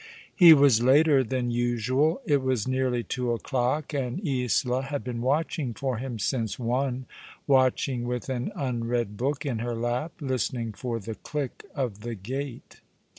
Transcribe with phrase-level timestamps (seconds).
[0.35, 2.21] He was later than usual.
[2.25, 7.05] It was nearly two o'clock, and Isola had been watching for him since one,
[7.45, 12.81] watching with an unread book in her lap, listening for the click of the gate.